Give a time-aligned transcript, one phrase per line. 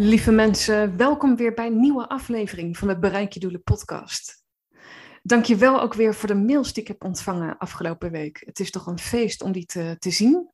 [0.00, 4.44] Lieve mensen, welkom weer bij een nieuwe aflevering van de Bereik je Doelen podcast.
[5.22, 8.42] Dankjewel ook weer voor de mails die ik heb ontvangen afgelopen week.
[8.46, 10.50] Het is toch een feest om die te, zien.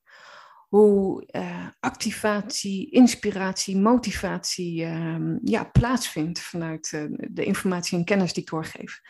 [0.68, 8.42] Hoe uh, activatie, inspiratie, motivatie uh, ja, plaatsvindt vanuit uh, de informatie en kennis die
[8.42, 9.00] ik doorgeef.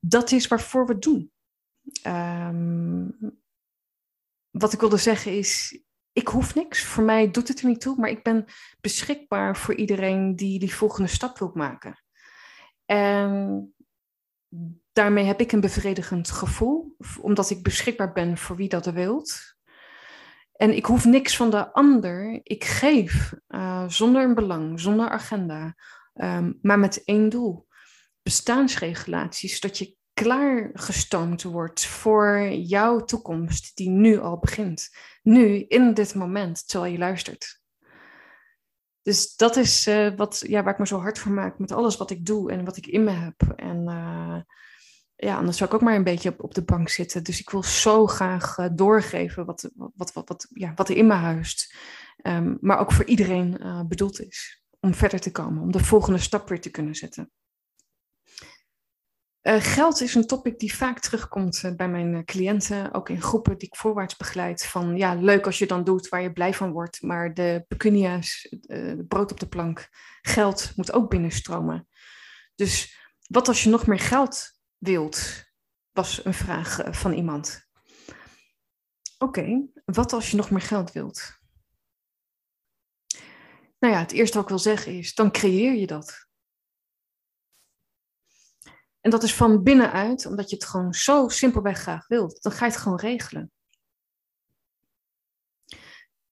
[0.00, 1.32] Dat is waarvoor we doen.
[2.06, 3.16] Um,
[4.50, 5.82] wat ik wilde zeggen is,
[6.14, 6.84] ik hoef niks.
[6.84, 8.44] Voor mij doet het er niet toe, maar ik ben
[8.80, 12.02] beschikbaar voor iedereen die die volgende stap wil maken.
[12.84, 13.74] En
[14.92, 19.56] daarmee heb ik een bevredigend gevoel, omdat ik beschikbaar ben voor wie dat wilt.
[20.52, 22.40] En ik hoef niks van de ander.
[22.42, 25.74] Ik geef uh, zonder een belang, zonder agenda,
[26.14, 27.66] um, maar met één doel.
[28.22, 34.90] Bestaansregulaties, zodat je klaargestoomd wordt voor jouw toekomst die nu al begint.
[35.22, 37.62] Nu, in dit moment, terwijl je luistert.
[39.02, 41.96] Dus dat is uh, wat, ja, waar ik me zo hard voor maak met alles
[41.96, 43.42] wat ik doe en wat ik in me heb.
[43.56, 44.40] En uh,
[45.14, 47.24] ja, anders zou ik ook maar een beetje op, op de bank zitten.
[47.24, 51.06] Dus ik wil zo graag uh, doorgeven wat, wat, wat, wat, ja, wat er in
[51.06, 51.76] me huist.
[52.22, 54.62] Um, maar ook voor iedereen bedoeld is.
[54.80, 57.30] Om verder te komen, om de volgende stap weer te kunnen zetten.
[59.44, 63.22] Uh, geld is een topic die vaak terugkomt uh, bij mijn uh, cliënten, ook in
[63.22, 64.66] groepen die ik voorwaarts begeleid.
[64.66, 68.54] Van ja, leuk als je dan doet waar je blij van wordt, maar de pecunia's,
[69.08, 69.88] brood op de plank,
[70.22, 71.88] geld moet ook binnenstromen.
[72.54, 72.98] Dus
[73.28, 75.44] wat als je nog meer geld wilt,
[75.92, 77.66] was een vraag van iemand.
[79.18, 81.38] Oké, wat als je nog meer geld wilt?
[83.78, 86.26] Nou ja, het eerste wat ik wil zeggen is, dan creëer je dat.
[89.04, 92.42] En dat is van binnenuit, omdat je het gewoon zo simpelweg graag wilt.
[92.42, 93.50] Dan ga je het gewoon regelen.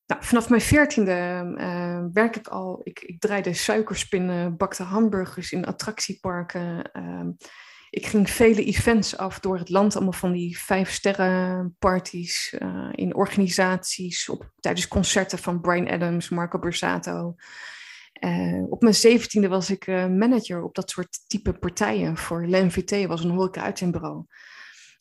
[0.07, 2.81] Nou, vanaf mijn veertiende uh, werk ik al.
[2.85, 6.91] Ik, ik draaide suikerspinnen, bakte hamburgers in attractieparken.
[6.93, 7.29] Uh,
[7.91, 12.89] ik ging vele events af door het land, allemaal van die vijf sterren parties uh,
[12.93, 17.35] in organisaties, op, tijdens concerten van Brian Adams, Marco Borsato.
[18.25, 22.17] Uh, op mijn zeventiende was ik uh, manager op dat soort type partijen.
[22.17, 24.25] Voor LMVT was een horeca-uitzendbureau.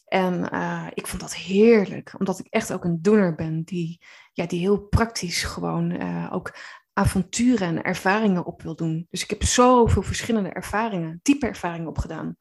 [0.05, 4.01] En uh, ik vond dat heerlijk, omdat ik echt ook een doener ben die,
[4.33, 6.01] ja, die heel praktisch gewoon
[6.31, 6.55] ook
[6.93, 9.07] avonturen en ervaringen op wil doen.
[9.09, 12.35] Dus ik heb zoveel verschillende ervaringen, type ervaringen opgedaan.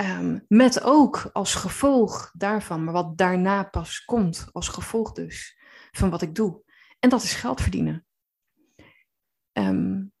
[0.00, 5.60] Um, met ook als gevolg daarvan, maar wat daarna pas komt, als gevolg dus
[5.90, 6.62] van wat ik doe.
[6.98, 8.06] En dat is geld verdienen.
[9.52, 10.12] Um,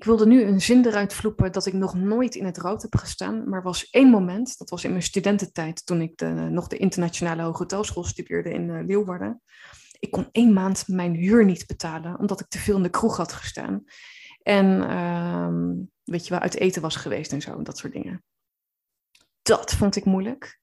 [0.00, 2.96] ik wilde nu een zin eruit vloepen dat ik nog nooit in het rood heb
[2.96, 6.76] gestaan, maar was één moment, dat was in mijn studententijd toen ik de, nog de
[6.76, 9.42] internationale hotelschool studeerde in uh, Leeuwarden.
[9.98, 13.16] Ik kon één maand mijn huur niet betalen, omdat ik te veel in de kroeg
[13.16, 13.84] had gestaan.
[14.42, 18.24] En uh, weet je wel, uit eten was geweest en zo, dat soort dingen.
[19.42, 20.60] Dat vond ik moeilijk.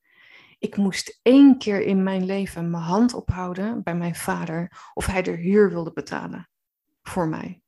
[0.59, 5.21] Ik moest één keer in mijn leven mijn hand ophouden bij mijn vader of hij
[5.21, 6.49] de huur wilde betalen
[7.01, 7.61] voor mij.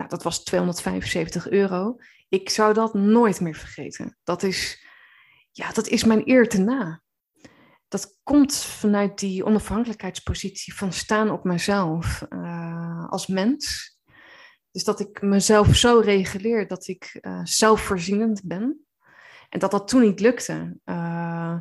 [0.00, 1.96] Nou, dat was 275 euro.
[2.28, 4.16] Ik zou dat nooit meer vergeten.
[4.24, 4.86] Dat is,
[5.50, 7.02] ja, dat is mijn eer te na.
[7.88, 13.94] Dat komt vanuit die onafhankelijkheidspositie van staan op mezelf uh, als mens.
[14.70, 18.86] Dus dat ik mezelf zo reguleer dat ik uh, zelfvoorzienend ben.
[19.48, 20.76] En dat dat toen niet lukte.
[20.84, 21.58] Uh,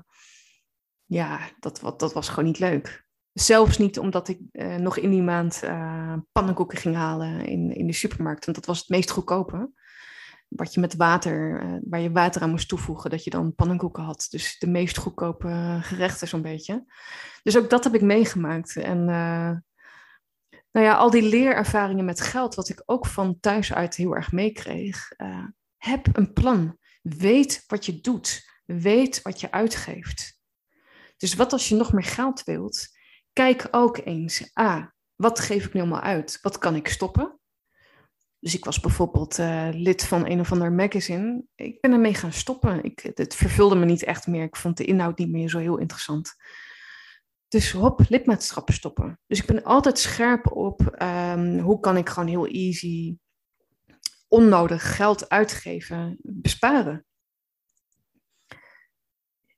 [1.06, 3.08] ja, dat, dat was gewoon niet leuk.
[3.40, 7.88] Zelfs niet omdat ik uh, nog in die maand uh, pannenkoeken ging halen in, in
[7.88, 8.46] de supermarkt.
[8.46, 9.72] Want dat was het meest goedkope.
[10.48, 14.04] Wat je met water, uh, waar je water aan moest toevoegen, dat je dan pannenkoeken
[14.04, 14.28] had.
[14.30, 16.86] Dus de meest goedkope gerechten zo'n beetje.
[17.44, 18.76] Dus ook dat heb ik meegemaakt.
[18.76, 19.06] En
[20.72, 24.32] nou ja, al die leerervaringen met geld, wat ik ook van thuis uit heel erg
[24.32, 25.12] meekreeg.
[25.78, 26.78] heb een plan.
[27.02, 28.50] Weet wat je doet.
[28.66, 30.40] Weet wat je uitgeeft.
[31.18, 32.98] Dus wat als je nog meer geld wilt?
[33.34, 34.86] Kijk ook eens, ah,
[35.16, 36.38] wat geef ik nu allemaal uit?
[36.42, 37.40] Wat kan ik stoppen?
[38.40, 41.44] Dus ik was bijvoorbeeld uh, lid van een of ander magazine.
[41.56, 42.84] Ik ben ermee gaan stoppen.
[42.84, 44.44] Ik, het vervulde me niet echt meer.
[44.44, 46.36] Ik vond de inhoud niet meer zo heel interessant.
[47.48, 49.20] Dus hop, lidmaatschappen stoppen.
[49.28, 53.18] Dus ik ben altijd scherp op ehm, hoe kan ik gewoon heel easy
[54.28, 57.06] onnodig geld uitgeven, besparen.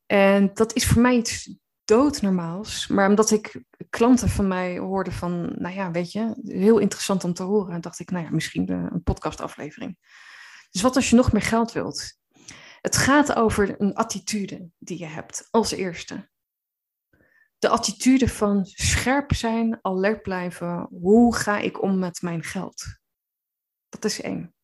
[0.06, 1.56] En dat is voor mij iets
[1.92, 2.88] doodnormaals.
[2.88, 7.34] Maar omdat ik klanten van mij hoorde van, nou ja, weet je, heel interessant om
[7.34, 9.98] te horen, dacht ik, nou ja, misschien een podcastaflevering.
[10.72, 12.20] Dus wat als je nog meer geld wilt?
[12.82, 16.30] Het gaat over een attitude die je hebt als eerste.
[17.58, 20.88] De attitude van scherp zijn, alert blijven.
[20.90, 22.84] Hoe ga ik om met mijn geld?
[23.90, 24.56] Dat is één.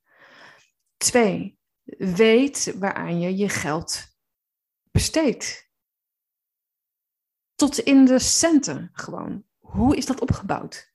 [0.98, 1.58] Twee,
[1.98, 4.06] weet waaraan je je geld
[4.92, 5.67] besteedt.
[7.57, 9.44] Tot in de centen gewoon.
[9.57, 10.94] Hoe is dat opgebouwd?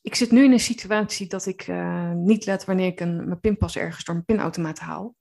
[0.00, 3.40] Ik zit nu in een situatie dat ik uh, niet let wanneer ik een, mijn
[3.40, 5.16] pinpas ergens door een pinautomaat haal.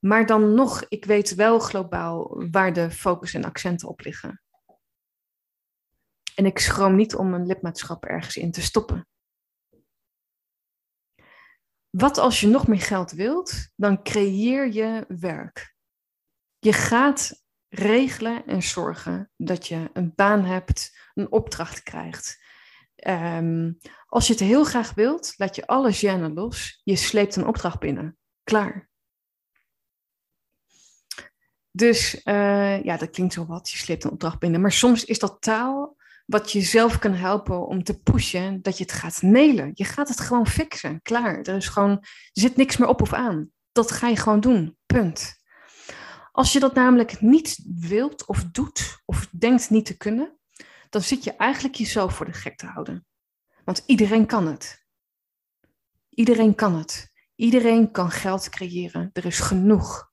[0.00, 4.42] Maar dan nog, ik weet wel globaal waar de focus en accenten op liggen.
[6.34, 9.08] En ik schroom niet om een lidmaatschap ergens in te stoppen.
[11.90, 15.74] Wat als je nog meer geld wilt, dan creëer je werk.
[16.58, 17.39] Je gaat
[17.70, 22.38] regelen en zorgen dat je een baan hebt, een opdracht krijgt.
[23.06, 26.80] Um, als je het heel graag wilt, laat je alle gêne los.
[26.84, 28.18] Je sleept een opdracht binnen.
[28.44, 28.88] Klaar.
[31.70, 33.70] Dus uh, ja, dat klinkt zo wat.
[33.70, 34.60] Je sleept een opdracht binnen.
[34.60, 35.96] Maar soms is dat taal
[36.26, 39.70] wat je zelf kan helpen om te pushen dat je het gaat nelen.
[39.74, 41.02] Je gaat het gewoon fixen.
[41.02, 41.42] Klaar.
[41.42, 43.50] Er, is gewoon, er zit niks meer op of aan.
[43.72, 44.76] Dat ga je gewoon doen.
[44.86, 45.39] Punt.
[46.32, 50.38] Als je dat namelijk niet wilt of doet of denkt niet te kunnen,
[50.88, 53.06] dan zit je eigenlijk jezelf voor de gek te houden.
[53.64, 54.84] Want iedereen kan het.
[56.08, 57.10] Iedereen kan het.
[57.34, 59.10] Iedereen kan geld creëren.
[59.12, 60.12] Er is genoeg.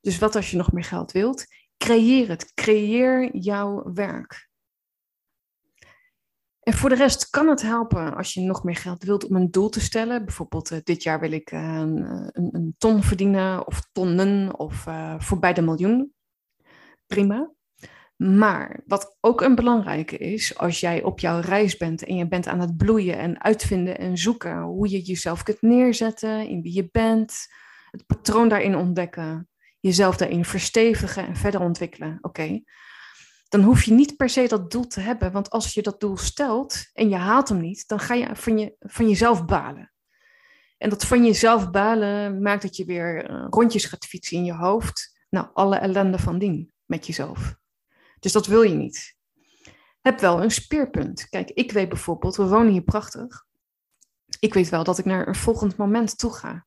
[0.00, 1.44] Dus wat als je nog meer geld wilt?
[1.76, 2.54] Creëer het.
[2.54, 4.47] Creëer jouw werk.
[6.68, 9.50] En voor de rest kan het helpen als je nog meer geld wilt om een
[9.50, 10.24] doel te stellen.
[10.24, 14.86] Bijvoorbeeld, uh, dit jaar wil ik uh, een, een, ton verdienen of tonnen of
[15.18, 16.12] voorbij de miljoen.
[17.06, 17.52] Prima.
[18.16, 22.46] Maar wat ook een belangrijke is, als jij op jouw reis bent en je bent
[22.46, 26.88] aan het bloeien en uitvinden en zoeken hoe je jezelf kunt neerzetten, in wie je
[26.92, 27.46] bent,
[27.90, 29.48] het patroon daarin ontdekken,
[29.80, 32.18] jezelf daarin verstevigen en verder ontwikkelen.
[32.20, 32.60] Oké,
[33.48, 35.32] dan hoef je niet per se dat doel te hebben.
[35.32, 38.58] Want als je dat doel stelt en je haalt hem niet, dan ga je van,
[38.58, 39.92] je, van jezelf balen.
[40.78, 44.54] En dat van jezelf balen maakt dat je weer eh, rondjes gaat fietsen in je
[44.54, 45.18] hoofd.
[45.30, 47.56] Nou, alle ellende van dien met jezelf.
[48.20, 49.16] Dus dat wil je niet.
[50.00, 51.28] Heb wel een speerpunt.
[51.28, 53.46] Kijk, ik weet bijvoorbeeld, we wonen hier prachtig.
[54.40, 56.66] Ik weet wel dat ik naar een volgend moment toe ga.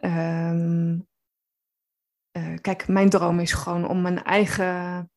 [0.00, 1.08] Um,
[2.32, 5.10] uh, kijk, mijn droom is gewoon om mijn eigen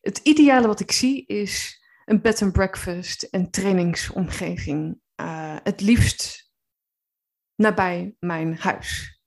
[0.00, 5.00] het ideale wat ik zie is een bed and breakfast en trainingsomgeving.
[5.20, 6.50] Uh, het liefst
[7.54, 9.20] nabij mijn huis.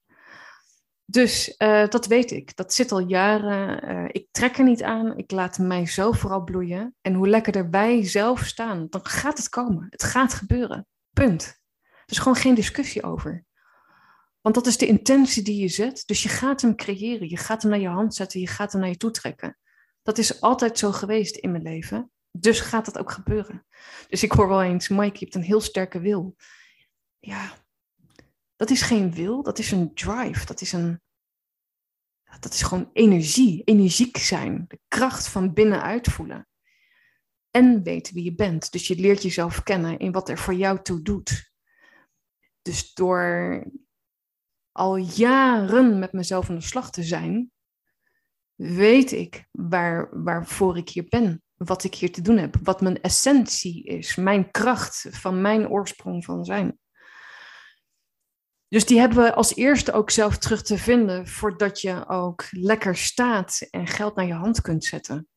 [1.06, 2.56] Dus uh, dat weet ik.
[2.56, 3.92] Dat zit al jaren.
[3.92, 5.18] Uh, ik trek er niet aan.
[5.18, 6.96] Ik laat mij zo vooral bloeien.
[7.02, 9.88] En hoe lekkerder wij zelf staan, dan gaat het komen.
[9.90, 10.88] Het gaat gebeuren.
[11.14, 11.44] Punt.
[11.84, 13.46] Er is gewoon geen discussie over.
[14.42, 16.04] Want dat is de intentie die je zet.
[16.06, 17.30] Dus je gaat hem creëren.
[17.30, 18.40] Je gaat hem naar je hand zetten.
[18.40, 19.58] Je gaat hem naar je toe trekken.
[20.06, 22.12] Dat is altijd zo geweest in mijn leven.
[22.32, 23.66] Dus gaat dat ook gebeuren.
[24.08, 26.36] Dus ik hoor wel eens, Mike, je hebt een heel sterke wil.
[27.20, 27.54] Ja,
[28.56, 30.46] dat is geen wil, dat is een drive.
[30.46, 31.02] Dat is een.
[32.40, 34.66] Dat is gewoon energie, energiek zijn.
[34.68, 36.48] De kracht van binnenuit voelen.
[37.52, 38.72] En weten wie je bent.
[38.72, 41.52] Dus je leert jezelf kennen in wat er voor jou toe doet.
[42.62, 43.64] Dus door
[44.72, 47.52] al jaren met mezelf aan de slag te zijn,
[48.56, 53.02] weet ik waar, waarvoor ik hier ben, wat ik hier te doen heb, wat mijn
[53.02, 56.80] essentie is, mijn kracht van mijn oorsprong van zijn.
[58.68, 62.96] Dus die hebben we als eerste ook zelf terug te vinden voordat je ook lekker
[62.98, 65.28] staat en geld naar je hand kunt zetten.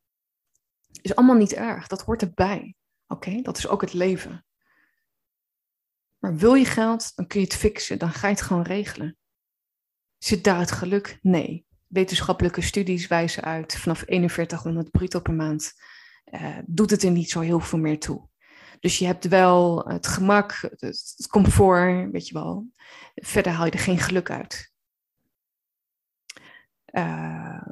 [1.01, 2.75] Is allemaal niet erg, dat hoort erbij.
[3.07, 4.45] Oké, dat is ook het leven.
[6.17, 9.17] Maar wil je geld, dan kun je het fixen, dan ga je het gewoon regelen.
[10.17, 11.19] Zit daar het geluk?
[11.21, 15.73] Nee wetenschappelijke studies wijzen uit, vanaf 4100 bruto per maand
[16.31, 18.27] uh, doet het er niet zo heel veel meer toe.
[18.79, 22.67] Dus je hebt wel het gemak, het, comfort, weet je wel.
[23.15, 24.73] Verder haal je er geen geluk uit.
[26.91, 27.67] Uh,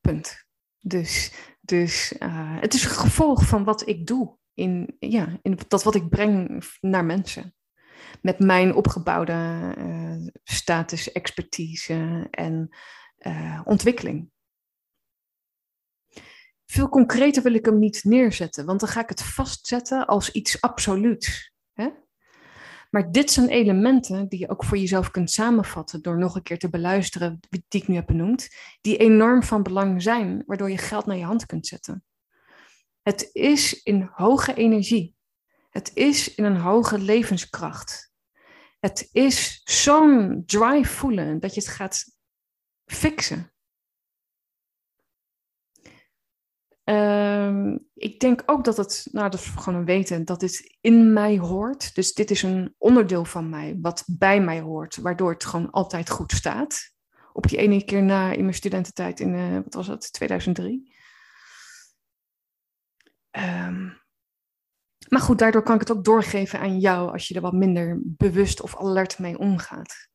[0.00, 0.44] punt.
[0.80, 4.36] Dus, dus uh, het is een gevolg van wat ik doe.
[4.54, 7.54] In, ja, in dat wat ik breng naar mensen.
[8.22, 12.76] Met mijn opgebouwde status, expertise en
[13.26, 14.30] uh, ontwikkeling.
[16.66, 20.60] Veel concreter wil ik hem niet neerzetten, want dan ga ik het vastzetten als iets
[20.60, 21.52] absoluuts.
[21.72, 21.88] Hè?
[22.90, 26.58] Maar dit zijn elementen die je ook voor jezelf kunt samenvatten door nog een keer
[26.58, 28.48] te beluisteren die ik nu heb benoemd,
[28.80, 32.04] die enorm van belang zijn, waardoor je geld naar je hand kunt zetten.
[33.02, 35.14] Het is in hoge energie.
[35.70, 38.12] Het is in een hoge levenskracht.
[38.80, 42.04] Het is zo'n drive voelen dat je het gaat
[42.84, 43.54] fixen.
[46.84, 51.12] Ehm, ik denk ook dat het, nou dat is gewoon een weten, dat dit in
[51.12, 51.94] mij hoort.
[51.94, 56.10] Dus dit is een onderdeel van mij, wat bij mij hoort, waardoor het gewoon altijd
[56.10, 56.92] goed staat.
[57.32, 60.92] Op die ene keer na in mijn studententijd in, uh, wat was dat, 2003.
[63.30, 63.88] Ehm,
[65.08, 68.00] maar goed, daardoor kan ik het ook doorgeven aan jou als je er wat minder
[68.02, 70.08] bewust of alert mee omgaat.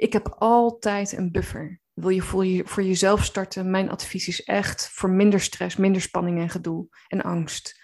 [0.00, 1.80] Ik heb altijd een buffer.
[1.92, 3.70] Wil je voor, je voor jezelf starten?
[3.70, 7.82] Mijn advies is echt voor minder stress, minder spanning en gedoe en angst.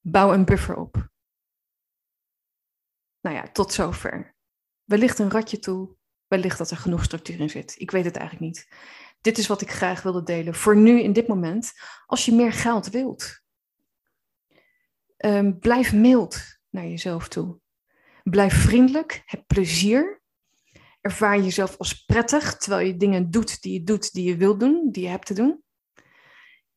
[0.00, 1.08] Bouw een buffer op.
[3.20, 4.36] Nou ja, tot zover.
[4.84, 5.96] Wellicht een ratje toe,
[6.26, 7.74] wellicht dat er genoeg structuur in zit.
[7.78, 8.68] Ik weet het eigenlijk niet.
[9.20, 11.72] Dit is wat ik graag wilde delen voor nu in dit moment.
[12.06, 13.42] Als je meer geld wilt,
[15.16, 17.60] um, blijf mild naar jezelf toe.
[18.22, 20.22] Blijf vriendelijk, heb plezier
[21.04, 24.88] ervaar jezelf als prettig, terwijl je dingen doet die je doet, die je wilt doen,
[24.90, 25.62] die je hebt te doen.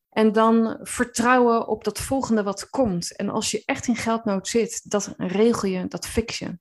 [0.08, 3.16] En dan vertrouwen op dat volgende wat komt.
[3.16, 6.58] En als je echt in geldnood zit, dat regel je, dat fix je.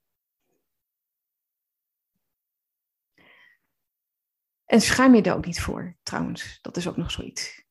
[4.65, 6.59] En schaam je daar ook niet voor, trouwens.
[6.61, 7.66] Dat is ook nog zoiets.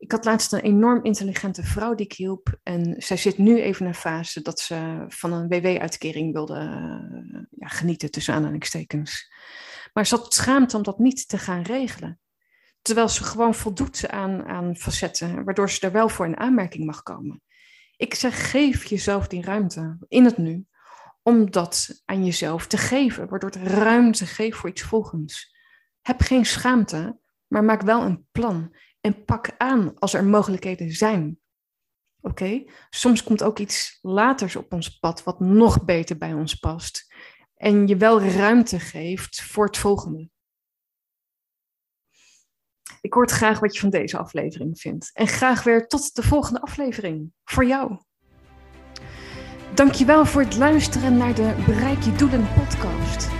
[0.00, 2.58] Ik had laatst een enorm intelligente vrouw die ik hielp.
[2.62, 7.42] En zij zit nu even in een fase dat ze van een WW-uitkering wilde uh,
[7.50, 9.32] ja, genieten, tussen aanhalingstekens.
[9.92, 12.20] Maar ze had schaamte om dat niet te gaan regelen.
[12.82, 17.02] Terwijl ze gewoon voldoet aan, aan facetten, waardoor ze er wel voor in aanmerking mag
[17.02, 17.42] komen.
[17.96, 20.66] Ik zeg, geef jezelf die ruimte in het nu,
[21.22, 25.56] om dat aan jezelf te geven, waardoor het ruimte geeft voor iets volgens.
[26.00, 31.38] Heb geen schaamte, maar maak wel een plan en pak aan als er mogelijkheden zijn.
[32.20, 37.14] Oké, soms komt ook iets laters op ons pad wat nog beter bij ons past
[37.54, 40.28] en je wel ruimte geeft voor het volgende.
[43.00, 46.60] Ik hoor graag wat je van deze aflevering vindt en graag weer tot de volgende
[46.60, 47.98] aflevering voor jou.
[49.74, 53.39] Dankjewel voor het luisteren naar de Bereik je doelen podcast.